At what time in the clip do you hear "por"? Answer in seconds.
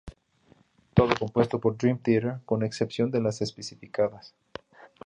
1.59-1.77